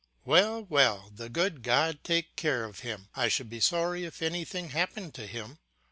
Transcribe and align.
"Well, 0.25 0.63
well; 0.63 1.11
the 1.13 1.29
good 1.29 1.61
God 1.61 1.99
take 2.03 2.35
care 2.35 2.63
of 2.63 2.79
him. 2.79 3.09
I 3.13 3.27
should 3.27 3.51
be 3.51 3.59
sorry 3.59 4.03
if 4.03 4.23
anything 4.23 4.69
happened 4.69 5.13
to 5.13 5.27
him." 5.27 5.59